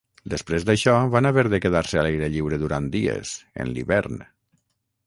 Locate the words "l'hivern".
3.77-4.25